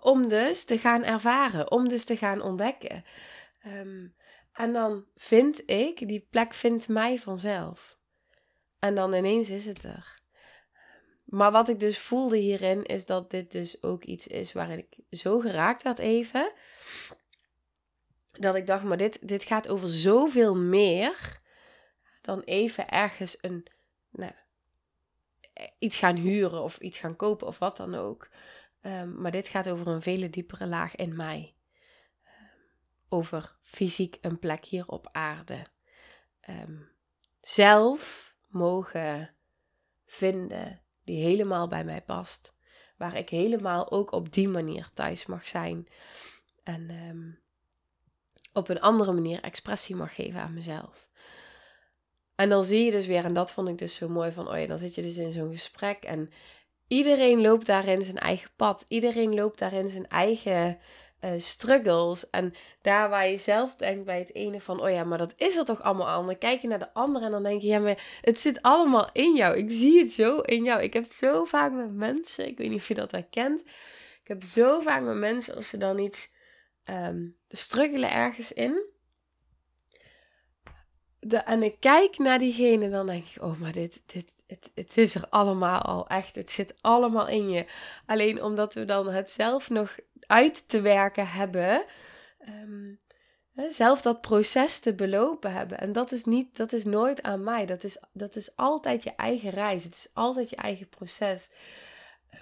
[0.00, 3.04] om dus te gaan ervaren, om dus te gaan ontdekken.
[3.62, 4.06] Ehm,
[4.58, 7.98] en dan vind ik, die plek vindt mij vanzelf.
[8.78, 10.20] En dan ineens is het er.
[11.24, 15.18] Maar wat ik dus voelde hierin is dat dit dus ook iets is waarin ik
[15.18, 16.52] zo geraakt had even.
[18.32, 21.40] Dat ik dacht, maar dit, dit gaat over zoveel meer
[22.20, 23.66] dan even ergens een,
[24.10, 24.32] nou,
[25.78, 28.28] iets gaan huren of iets gaan kopen of wat dan ook.
[28.80, 31.54] Ehm, maar dit gaat over een vele diepere laag in mij.
[33.08, 35.66] Ehm, over fysiek een plek hier op aarde.
[36.40, 36.76] Ehm,
[37.40, 39.34] zelf mogen
[40.06, 42.56] vinden die helemaal bij mij past.
[42.96, 45.88] Waar ik helemaal ook op die manier thuis mag zijn.
[46.62, 47.42] En
[48.52, 51.08] op een andere manier expressie mag geven aan mezelf.
[52.34, 54.68] En dan zie je dus weer, en dat vond ik dus zo mooi van, oh
[54.68, 56.30] dan zit je dus in zo'n gesprek en
[56.88, 58.84] iedereen loopt daarin zijn eigen pad.
[58.88, 60.78] Iedereen loopt daarin zijn eigen
[61.24, 62.30] uh, struggles.
[62.30, 65.56] En daar waar je zelf denkt bij het ene van, oh ja, maar dat is
[65.56, 66.26] er toch allemaal al.
[66.26, 69.08] Dan kijk je naar de andere en dan denk je, ja, maar het zit allemaal
[69.12, 69.56] in jou.
[69.56, 70.82] Ik zie het zo in jou.
[70.82, 73.60] Ik heb het zo vaak met mensen, ik weet niet of je dat herkent.
[74.22, 76.30] Ik heb zo vaak met mensen, als ze dan iets
[76.84, 78.82] um, struggelen ergens in.
[81.20, 84.96] De, en ik kijk naar diegene, dan denk ik, oh, maar dit, dit, het, het
[84.96, 86.34] is er allemaal al echt.
[86.34, 87.64] Het zit allemaal in je.
[88.06, 89.96] Alleen omdat we dan het zelf nog
[90.28, 91.84] uit te werken hebben.
[92.38, 92.94] Ehm,
[93.68, 95.78] zelf dat proces te belopen hebben.
[95.78, 97.66] En dat is, niet, dat is nooit aan mij.
[97.66, 99.84] Dat is, dat is altijd je eigen reis.
[99.84, 101.50] Het is altijd je eigen proces.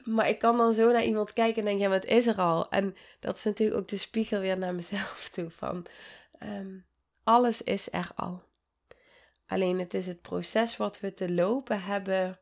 [0.05, 2.71] Maar ik kan dan zo naar iemand kijken en denk, ja, het is er al.
[2.71, 5.51] En dat is natuurlijk ook de spiegel weer naar mezelf toe.
[5.51, 5.87] Van,
[6.39, 6.79] ehm,
[7.23, 8.43] alles is er al.
[9.47, 12.39] Alleen het is het proces wat we te lopen hebben.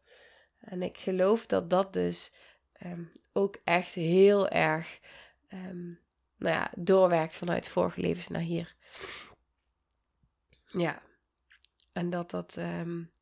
[0.61, 2.33] En ik geloof dat dat dus
[2.73, 3.03] ehm,
[3.33, 5.01] ook echt heel erg
[5.55, 6.01] um,
[6.37, 8.75] nou ja, doorwerkt vanuit vorige levens naar hier.
[10.67, 11.03] Ja.
[11.93, 13.13] En dat dat um,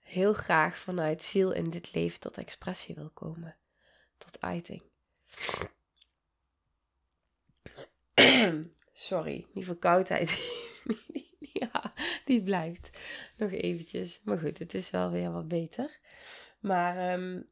[0.00, 3.56] heel graag vanuit ziel in dit leven tot expressie wil komen.
[4.16, 4.82] Tot uiting.
[8.92, 10.30] Sorry, die verkoudheid.
[11.60, 11.92] ja,
[12.24, 12.90] die blijft
[13.36, 14.20] nog eventjes.
[14.24, 15.98] Maar goed, het is wel weer wat beter.
[16.60, 17.48] Maar um,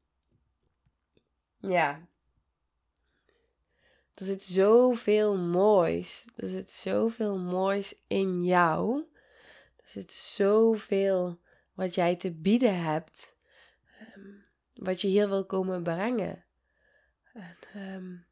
[1.58, 2.08] ja,
[4.14, 6.26] er zit zoveel moois.
[6.36, 9.04] Er zit zoveel moois in jou.
[9.76, 11.40] Er zit zoveel
[11.72, 13.36] wat jij te bieden hebt.
[13.98, 14.30] Ehm,
[14.74, 16.44] wat je hier wil komen brengen.
[17.32, 17.56] En,
[17.94, 18.26] um,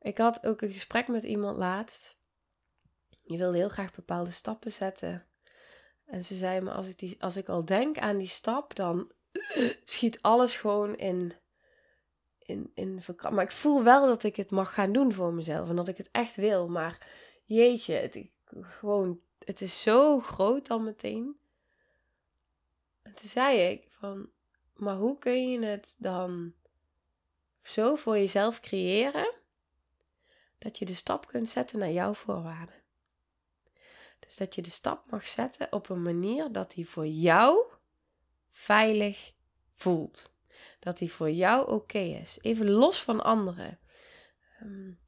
[0.00, 2.16] ik had ook een gesprek met iemand laatst.
[3.22, 5.26] Je wilde heel graag bepaalde stappen zetten.
[6.04, 9.12] En ze zei me, als ik, die, als ik al denk aan die stap, dan
[9.84, 11.34] schiet alles gewoon in,
[13.30, 15.68] Maar ik voel wel dat ik het mag gaan doen voor mezelf.
[15.68, 16.68] En dat ik het echt wil.
[16.68, 17.06] Maar
[17.44, 18.26] jeetje, het,
[18.60, 21.36] gewoon, het is zo groot dan meteen.
[23.02, 24.30] En toen zei ik van,
[24.74, 26.54] maar hoe kun je het dan
[27.62, 29.34] zo voor jezelf creëren
[30.58, 32.82] dat je de stap kunt zetten naar jouw voorwaarden?
[34.18, 37.64] Dus dat je de stap mag zetten op een manier dat die voor jou
[38.50, 39.32] veilig
[39.74, 40.33] voelt.
[40.84, 42.38] Dat die voor jou oké is.
[42.40, 43.78] Even los van anderen.
[44.62, 44.98] Um,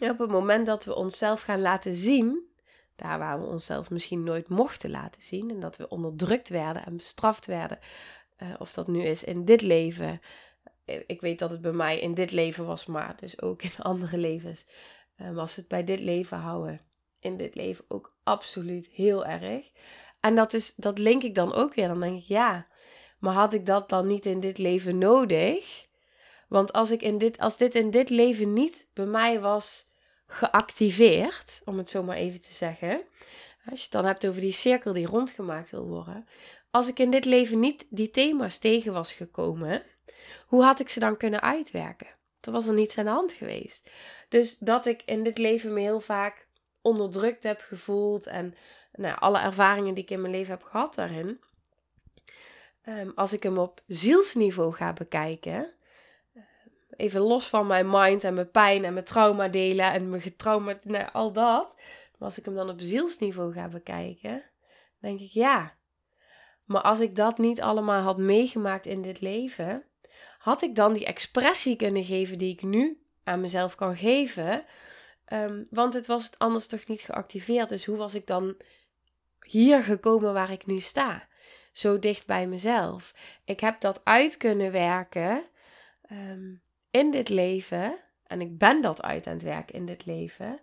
[0.00, 2.50] op het moment dat we onszelf gaan laten zien,
[2.96, 6.96] daar waar we onszelf misschien nooit mochten laten zien, en dat we onderdrukt werden en
[6.96, 7.78] bestraft werden,
[8.38, 10.20] uh, of dat nu is in dit leven.
[10.84, 13.70] Eh, ik weet dat het bij mij in dit leven was, maar dus ook in
[13.92, 14.64] andere levens.
[15.22, 16.80] Um, als we het bij dit leven houden,
[17.20, 19.70] in dit leven ook absoluut heel erg.
[20.20, 21.88] En dat, is, dat link ik dan ook weer.
[21.88, 22.66] Dan denk ik, ja,
[23.26, 25.86] maar had ik dat dan niet in dit leven nodig?
[26.48, 29.88] Want als, ik in dit, als dit in dit leven niet bij mij was
[30.26, 33.00] geactiveerd, om het zo maar even te zeggen.
[33.70, 36.26] Als je het dan hebt over die cirkel die rondgemaakt wil worden.
[36.70, 39.82] Als ik in dit leven niet die thema's tegen was gekomen,
[40.46, 42.08] hoe had ik ze dan kunnen uitwerken?
[42.40, 43.90] Er was er niets aan de hand geweest.
[44.28, 46.46] Dus dat ik in dit leven me heel vaak
[46.82, 48.54] onderdrukt heb gevoeld en
[48.92, 51.40] nou, alle ervaringen die ik in mijn leven heb gehad daarin.
[52.86, 55.72] Ehm, als ik hem op zielsniveau ga bekijken,
[56.34, 56.44] ehm,
[56.96, 60.78] even los van mijn mind en mijn pijn en mijn trauma delen en mijn getrauma,
[60.82, 61.74] nou, al dat.
[62.18, 64.42] Maar als ik hem dan op zielsniveau ga bekijken,
[65.00, 65.76] denk ik ja.
[66.64, 69.84] Maar als ik dat niet allemaal had meegemaakt in dit leven,
[70.38, 74.64] had ik dan die expressie kunnen geven die ik nu aan mezelf kan geven,
[75.26, 77.68] Ehm, want het was anders toch niet geactiveerd.
[77.68, 78.56] Dus hoe was ik dan
[79.40, 81.28] hier gekomen waar ik nu sta?
[81.76, 83.14] Zo dicht bij mezelf.
[83.44, 85.44] Ik heb dat uit kunnen werken
[86.02, 86.54] ehm,
[86.90, 87.98] in dit leven.
[88.26, 90.60] En ik ben dat uit aan het werk in dit leven.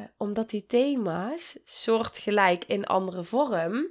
[0.00, 3.88] Uh, omdat die thema's, soortgelijk in andere vorm,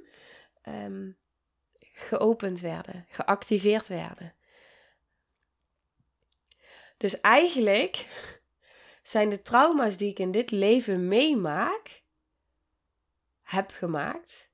[0.68, 1.16] um,
[1.92, 4.34] geopend werden, geactiveerd werden.
[6.96, 8.06] Dus eigenlijk
[9.02, 12.02] zijn de trauma's die ik in dit leven meemaak,
[13.42, 14.47] heb gemaakt,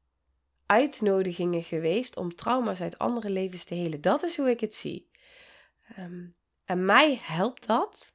[0.75, 4.01] uitnodigingen geweest om trauma's uit andere levens te helen.
[4.01, 5.11] Dat is hoe ik het zie.
[5.97, 6.27] Ehm,
[6.65, 8.13] en mij helpt dat.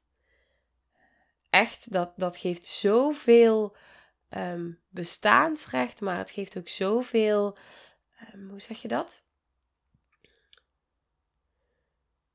[1.49, 3.75] Echt, dat, dat geeft zoveel
[4.29, 7.57] um, bestaansrecht, maar het geeft ook zoveel,
[8.33, 9.21] um, hoe zeg je dat?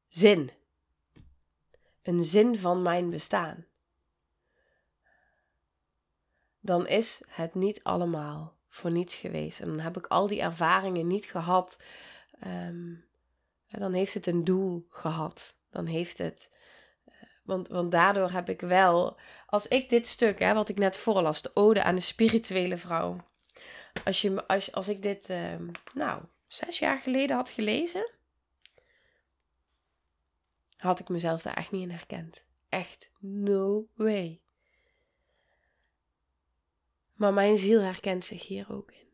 [0.09, 0.51] Zin.
[2.03, 3.67] Een zin van mijn bestaan.
[6.61, 9.61] Dan is het niet allemaal voor niets geweest.
[9.61, 11.79] En dan heb ik al die ervaringen niet gehad.
[12.47, 13.05] Um,
[13.69, 15.55] dan heeft het een doel gehad.
[15.71, 16.51] Dan heeft het.
[17.05, 19.19] Eh, want, want daardoor heb ik wel.
[19.47, 23.17] Als ik dit stuk, hè, wat ik net voorlas, de Ode aan de spirituele vrouw.
[24.05, 28.11] Als, je, als, als ik dit, um, nou, zes jaar geleden had gelezen.
[30.77, 32.47] Had ik mezelf daar echt niet in herkend.
[32.69, 34.44] Echt, no way.
[37.15, 39.09] Maar mijn ziel herkent zich hier ook in.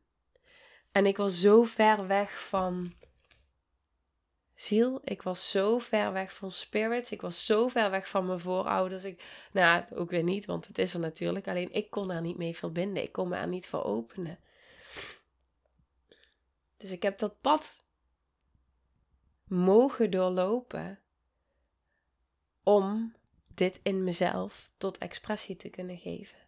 [0.92, 2.94] En ik was zo ver weg van
[4.54, 5.00] ziel.
[5.04, 7.10] Ik was zo ver weg van spirits.
[7.10, 9.04] Ik was zo ver weg van mijn voorouders.
[9.04, 11.48] Ik, nou, ook weer niet, want het is er natuurlijk.
[11.48, 13.02] Alleen ik kon daar niet mee verbinden.
[13.02, 14.38] Ik kon me er niet voor openen.
[16.76, 17.84] Dus ik heb dat pad
[19.44, 21.00] mogen doorlopen
[22.62, 23.14] om
[23.54, 26.38] dit in mezelf tot expressie te kunnen geven.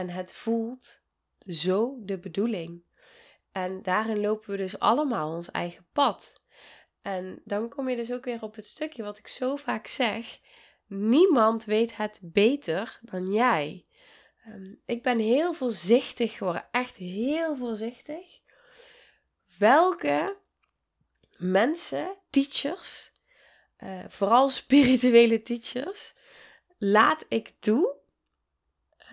[0.00, 1.00] En het voelt
[1.38, 2.84] zo de bedoeling.
[3.52, 6.42] En daarin lopen we dus allemaal ons eigen pad.
[7.02, 10.40] En dan kom je dus ook weer op het stukje wat ik zo vaak zeg.
[10.86, 13.86] Niemand weet het beter dan jij.
[14.44, 18.40] Ehm, ik ben heel voorzichtig geworden, echt heel voorzichtig.
[19.58, 20.36] Welke
[21.36, 23.12] mensen, teachers,
[23.78, 26.14] uh, vooral spirituele teachers,
[26.78, 27.99] laat ik toe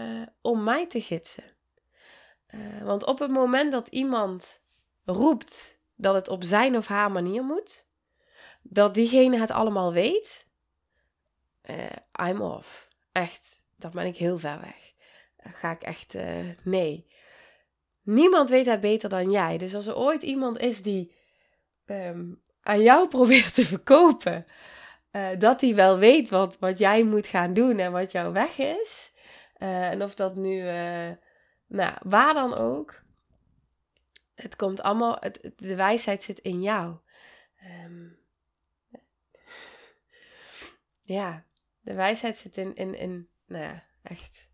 [0.02, 1.44] uh, om mij te gidsen.
[2.50, 4.62] Uh, want op het moment dat iemand
[5.06, 7.90] roept dat het op zijn of haar manier moet,
[8.62, 10.46] dat diegene het allemaal weet,
[12.22, 12.88] I'm off.
[13.12, 14.94] Echt, dan ben ik heel ver weg.
[15.54, 16.16] ga ik echt,
[16.64, 17.08] nee.
[18.02, 19.58] Niemand weet het beter dan jij.
[19.58, 21.16] Dus als er ooit iemand is die
[21.86, 24.46] um, aan jou probeert te verkopen.
[25.38, 29.16] Dat hij wel weet wat, wat jij moet gaan doen en wat jouw weg is.
[29.60, 31.12] Uh, en of dat nu, uh,
[31.68, 33.02] nou, waar dan ook.
[34.36, 36.98] Het komt allemaal, het, de wijsheid zit in jou.
[37.86, 38.20] Um,
[41.02, 41.46] ja,
[41.80, 44.48] de wijsheid zit in, in, in, nou ja, echt.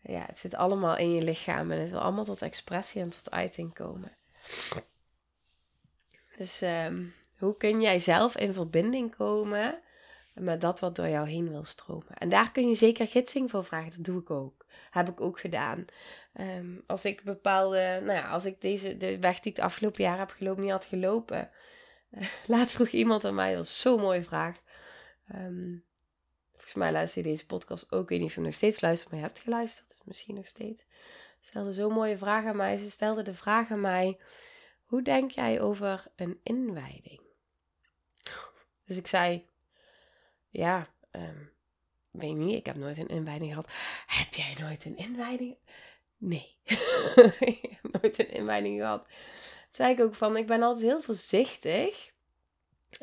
[0.00, 3.30] Ja, het zit allemaal in je lichaam en het wil allemaal tot expressie en tot
[3.30, 4.16] uiting komen.
[6.36, 9.82] Dus um, hoe kun jij zelf in verbinding komen
[10.38, 12.14] met dat wat door jou heen wil stromen?
[12.18, 13.90] En daar kun je zeker gidsing voor vragen.
[13.90, 14.66] Dat doe ik ook.
[14.90, 15.84] Heb ik ook gedaan.
[16.40, 20.02] Um, als ik bepaalde, nou ja, als ik deze, de weg die ik het afgelopen
[20.02, 21.50] jaar heb gelopen, niet had gelopen.
[22.10, 24.56] Uh, laat vroeg iemand aan mij, dat was zo'n mooie vraag.
[25.34, 25.84] Um,
[26.52, 28.02] volgens mij luister je deze podcast ook.
[28.02, 29.98] Ik weet niet of je nog steeds luistert, maar je hebt geluisterd.
[30.04, 30.86] Misschien nog steeds.
[31.40, 32.76] Stelde zo'n mooie vraag aan mij.
[32.76, 34.18] Ze stelde de vraag aan mij
[34.86, 37.20] hoe denk jij over een inwijding?
[38.84, 39.48] Dus ik zei,
[40.56, 41.50] ja, um,
[42.10, 43.72] weet niet, ik heb nooit een inwijding gehad.
[44.06, 45.56] Heb jij nooit een inwijding?
[46.16, 46.56] Nee,
[47.38, 49.04] ik heb nooit een inwijding gehad.
[49.04, 49.14] Toen
[49.70, 52.14] zei ik ook van, ik ben altijd heel voorzichtig.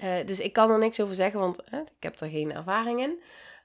[0.04, 3.22] Uh, dus ik kan er niks over zeggen, want ik heb er geen ervaring in.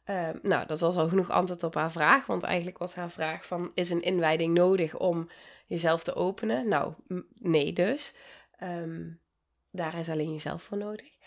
[0.06, 2.26] Uh, nou, dat was al genoeg antwoord op haar vraag.
[2.26, 3.70] Want eigenlijk was haar vraag van...
[3.74, 5.28] is een inwijding nodig om
[5.66, 6.68] jezelf te openen?
[6.68, 6.94] Nou,
[7.34, 8.14] nee dus.
[8.62, 9.20] Um,
[9.70, 11.17] daar is alleen jezelf voor nodig.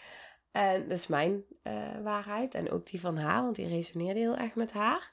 [0.51, 2.53] En dat is mijn uh, waarheid.
[2.53, 5.11] En ook die van haar, want die resoneerde heel erg met haar.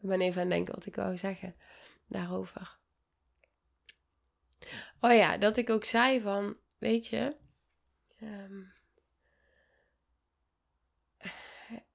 [0.00, 1.56] Ik ben even aan het denken wat ik wou zeggen
[2.06, 2.78] daarover.
[5.00, 6.56] Oh ja, dat ik ook zei van...
[6.78, 7.36] Weet je
[8.22, 8.72] Um,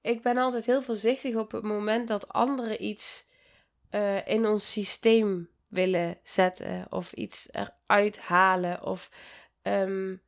[0.00, 3.28] ik ben altijd heel voorzichtig op het moment dat anderen iets
[3.90, 9.10] uh, in ons systeem willen zetten of iets eruit halen of
[9.62, 10.22] um,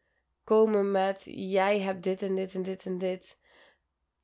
[0.44, 3.38] komen met jij hebt dit en dit en dit en dit.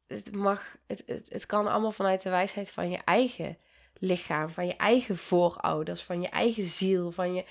[0.06, 3.58] Het mag, het, het, het kan allemaal vanuit de wijsheid van je eigen
[3.94, 7.44] lichaam, van je eigen voorouders, van je eigen ziel, van je,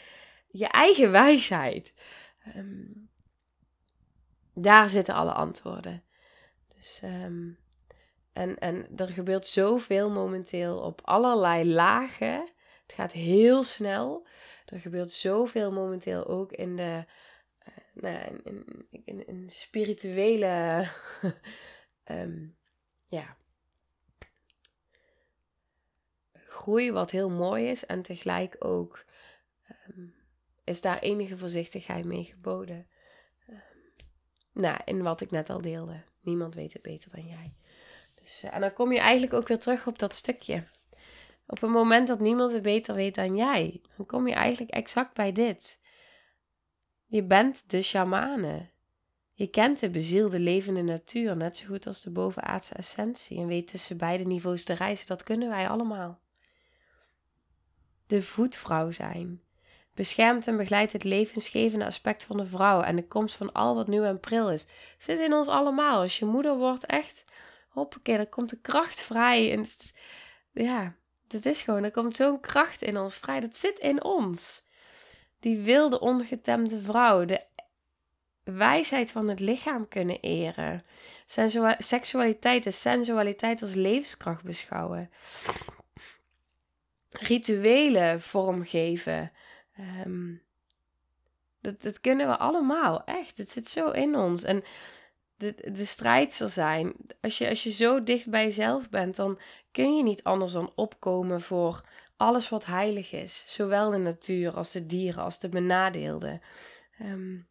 [0.47, 1.93] je eigen wijsheid.
[2.55, 3.09] Um,
[4.53, 6.03] Daar zitten alle antwoorden.
[6.78, 7.49] Dus, ehm,
[8.34, 12.49] en, en er gebeurt zoveel momenteel op allerlei lagen.
[12.91, 14.27] Het gaat heel snel.
[14.65, 17.05] Er gebeurt zoveel momenteel ook in de
[17.67, 18.41] uh, nou,
[19.05, 20.87] in, in, spirituele
[22.03, 22.47] ehm,
[23.07, 23.37] ja,
[26.33, 27.85] groei, wat heel mooi is.
[27.85, 29.05] En tegelijk ook
[29.63, 30.05] ehm,
[30.63, 32.87] is daar enige voorzichtigheid mee geboden.
[33.49, 33.61] Um,
[34.53, 36.03] nou, in wat ik net al deelde.
[36.21, 37.53] Niemand weet het beter dan jij.
[38.21, 40.67] Dus, uh, en dan kom je eigenlijk ook weer terug op dat stukje.
[41.51, 45.13] Op het moment dat niemand het beter weet dan jij, dan kom je eigenlijk exact
[45.13, 45.79] bij dit.
[47.05, 48.69] Je bent de shamane.
[49.33, 53.67] Je kent de bezielde levende natuur net zo goed als de bovenaardse essentie en weet
[53.67, 55.07] tussen beide niveaus te reizen.
[55.07, 56.19] Dat kunnen wij allemaal.
[58.07, 59.41] De voetvrouw zijn.
[59.93, 63.87] Beschermt en begeleidt het levensgevende aspect van de vrouw en de komst van al wat
[63.87, 64.67] nieuw en pril is.
[64.97, 66.01] Zit in ons allemaal.
[66.01, 67.25] Als je moeder wordt, echt,
[67.69, 69.51] hoppakee, dan komt de kracht vrij.
[69.51, 69.65] En
[70.51, 70.99] ja,
[71.32, 73.39] dat is gewoon, er komt zo'n kracht in ons vrij.
[73.39, 74.63] Dat zit in ons.
[75.39, 77.43] Die wilde, ongetemde vrouw, de
[78.43, 80.86] wijsheid van het lichaam kunnen eren.
[81.77, 85.11] seksualiteit en sensualiteit als levenskracht beschouwen.
[87.09, 89.32] Rituelen vormgeven.
[90.05, 90.41] Um,
[91.61, 93.38] dat, dat kunnen we allemaal, echt.
[93.38, 94.43] Het zit zo in ons.
[94.43, 94.63] En
[95.36, 96.93] de, de strijd zal zijn.
[97.21, 99.39] Als je, als je zo dicht bij jezelf bent, dan
[99.72, 101.82] kun je niet anders dan opkomen voor
[102.17, 103.43] alles wat heilig is.
[103.47, 106.41] Zowel de natuur als de dieren als de benadeelden.
[107.01, 107.47] Um,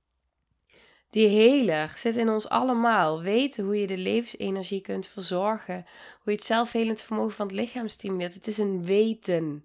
[1.11, 3.23] die heler zit in ons allemaal.
[3.23, 5.87] Weten hoe je de levensenergie kunt verzorgen.
[6.23, 8.35] Hoe je het zelfhelend vermogen van het lichaam stimuleert.
[8.35, 9.65] Het is een weten.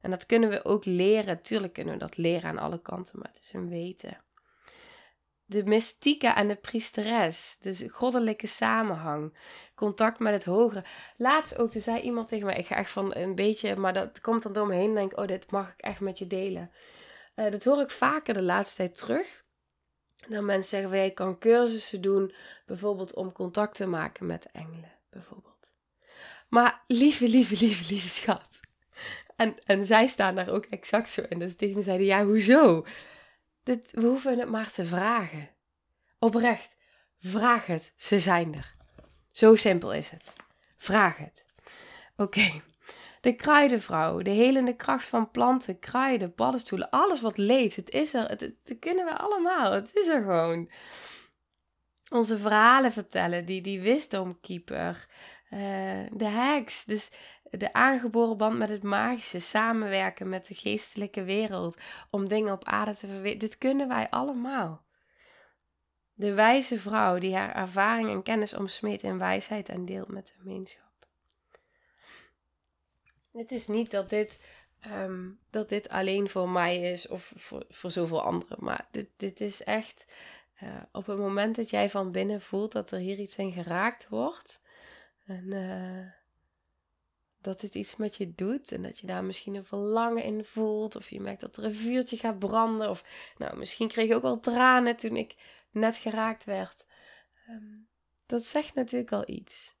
[0.00, 1.42] En dat kunnen we ook leren.
[1.42, 4.16] Tuurlijk kunnen we dat leren aan alle kanten, maar het is een weten.
[5.52, 7.58] De mystieke en de priesteres.
[7.60, 9.36] Dus goddelijke samenhang.
[9.74, 10.84] Contact met het hogere.
[11.16, 14.20] Laatst ook, toen zei iemand tegen mij: Ik ga echt van een beetje, maar dat
[14.20, 14.88] komt dan door me heen.
[14.88, 16.70] En denk: Oh, dit mag ik echt met je delen.
[17.36, 19.44] Uh, dat hoor ik vaker de laatste tijd terug.
[20.28, 22.32] Dan mensen zeggen: van, kan cursussen doen,
[22.66, 24.92] bijvoorbeeld om contact te maken met engelen.
[25.10, 25.72] Bijvoorbeeld.
[26.48, 28.60] Maar lieve, lieve, lieve, lieve schat.
[29.36, 31.38] En, en zij staan daar ook exact zo in.
[31.38, 32.84] Dus tegen me zeiden: Ja, hoezo?
[33.62, 35.50] Dit, we hoeven het maar te vragen.
[36.18, 36.76] Oprecht,
[37.18, 38.74] vraag het, ze zijn er.
[39.30, 40.32] Zo simpel is het.
[40.78, 41.46] Vraag het.
[42.16, 42.62] Oké.
[43.20, 48.28] De kruidenvrouw, de helende kracht van planten, kruiden, paddenstoelen, alles wat leeft, het is er.
[48.28, 49.72] Het, kunnen we allemaal.
[49.72, 50.70] Het is er gewoon.
[52.10, 55.06] Onze verhalen vertellen, die, die wisdomkeeper,
[55.50, 55.58] uh,
[56.10, 57.10] de heks, dus
[57.58, 61.76] de aangeboren band met het magische, samenwerken met de geestelijke wereld
[62.10, 63.38] om dingen op aarde te verweten.
[63.38, 64.84] Dit kunnen wij allemaal.
[66.14, 70.32] De wijze vrouw die haar ervaring en kennis omsmeet in wijsheid en deelt met de
[70.38, 71.06] gemeenschap.
[73.32, 74.40] Het is niet dat dit,
[74.80, 79.40] ehm, dat dit alleen voor mij is of voor, voor zoveel anderen, maar dit, dit
[79.40, 80.06] is echt
[80.62, 84.08] uh, op het moment dat jij van binnen voelt dat er hier iets in geraakt
[84.08, 84.60] wordt.
[85.26, 85.52] En
[87.42, 90.96] dat dit iets met je doet en dat je daar misschien een verlangen in voelt
[90.96, 93.04] of je merkt dat er een vuurtje gaat branden of
[93.38, 95.34] nou misschien kreeg je ook wel tranen toen ik
[95.70, 96.84] net geraakt werd.
[97.48, 97.88] Um,
[98.26, 99.74] dat zegt natuurlijk al iets.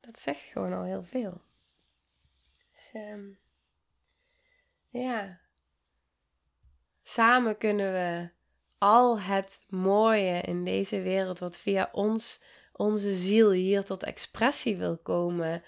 [0.00, 1.40] Dat zegt gewoon al heel veel.
[2.72, 3.38] Dus, um,
[4.88, 5.40] ja.
[7.02, 8.30] Samen kunnen we
[8.78, 12.40] al het mooie in deze wereld wat via ons,
[12.72, 15.62] onze ziel hier tot expressie wil komen,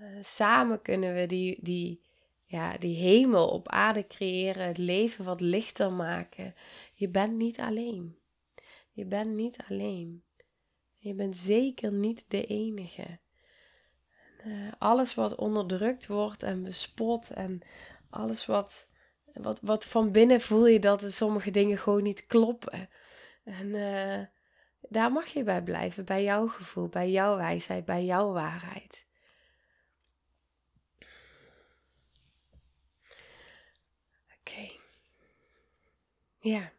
[0.00, 2.00] uh, samen kunnen we die, die,
[2.44, 6.54] ja, die hemel op aarde creëren, het leven wat lichter maken.
[6.94, 8.18] Je bent niet alleen.
[8.90, 10.24] Je bent niet alleen.
[10.96, 13.18] Je bent zeker niet de enige.
[14.46, 17.60] Uh, alles wat onderdrukt wordt en bespot en
[18.10, 18.88] alles wat,
[19.32, 22.88] wat, wat van binnen voel je dat sommige dingen gewoon niet kloppen.
[23.44, 24.22] En uh,
[24.88, 29.06] daar mag je bij blijven, bij jouw gevoel, bij jouw wijsheid, bij jouw waarheid.
[36.44, 36.72] Ja.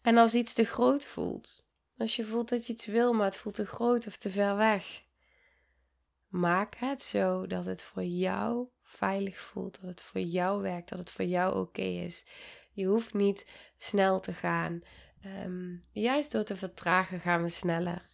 [0.00, 1.64] En als iets te groot voelt,
[1.98, 4.56] als je voelt dat je iets wil, maar het voelt te groot of te ver
[4.56, 5.02] weg,
[6.28, 10.98] maak het zo dat het voor jou veilig voelt, dat het voor jou werkt, dat
[10.98, 12.24] het voor jou oké is.
[12.72, 13.46] Je hoeft niet
[13.78, 14.82] snel te gaan.
[15.44, 18.10] Um, juist door te vertragen gaan we sneller.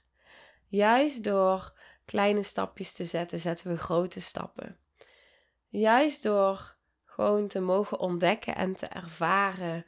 [0.67, 1.73] Juist door
[2.05, 4.79] kleine stapjes te zetten, zetten we grote stappen.
[5.69, 9.85] Juist door gewoon te mogen ontdekken en te ervaren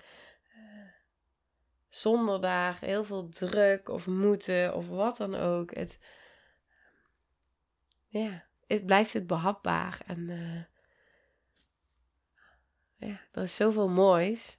[1.91, 5.75] zonder daar heel veel druk of moeten of wat dan ook.
[5.75, 5.99] Het,
[8.07, 10.01] ja, het blijft het behapbaar.
[10.07, 10.63] En uh,
[13.09, 14.59] ja, er is zoveel moois.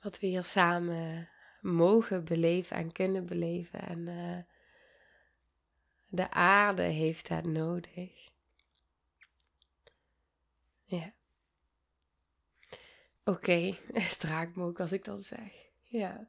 [0.00, 1.28] Wat we hier samen
[1.60, 3.80] mogen beleven en kunnen beleven.
[3.80, 4.38] En uh,
[6.06, 8.28] de aarde heeft het nodig.
[10.84, 11.12] Ja.
[13.24, 15.52] Oké, het raakt me ook als ik dat zeg.
[15.82, 16.28] Ja.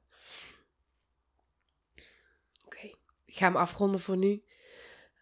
[2.66, 2.92] Oké,
[3.26, 4.44] ik ga hem afronden voor nu.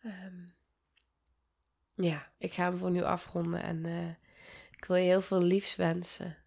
[0.03, 0.55] Um,
[1.93, 4.09] ja, ik ga hem voor nu afronden en uh,
[4.78, 6.38] ik wil je heel veel liefs wensen.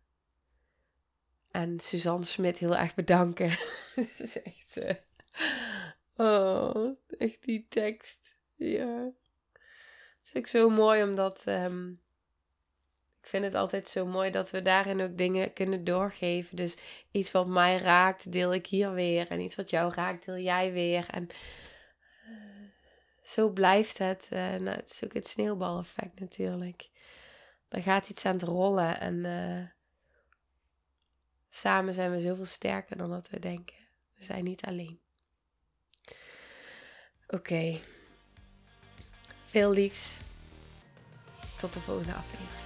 [1.51, 3.51] En Suzanne Smit heel erg bedanken.
[3.95, 4.77] Het is echt.
[4.77, 4.95] Uh,
[6.17, 8.37] oh, echt die tekst.
[8.55, 9.05] Ja.
[9.05, 11.45] Het is ook zo mooi omdat.
[11.47, 12.05] Um,
[13.27, 16.57] ik vind het altijd zo mooi dat we daarin ook dingen kunnen doorgeven.
[16.57, 16.77] Dus
[17.11, 19.29] iets wat mij raakt, deel ik hier weer.
[19.29, 21.07] En iets wat jou raakt, deel jij weer.
[21.11, 21.27] En
[22.29, 22.69] uh,
[23.23, 24.29] zo blijft het.
[24.33, 26.89] Uh, nou, het is ook het sneeuwbaleffect natuurlijk.
[27.69, 29.01] Er gaat iets aan het rollen.
[29.01, 29.67] En uh,
[31.51, 33.77] samen zijn we zoveel sterker dan dat we denken.
[34.19, 35.01] We zijn niet alleen.
[37.29, 37.79] Oké.
[39.45, 40.17] Veel liefs.
[41.59, 42.66] Tot de volgende aflevering.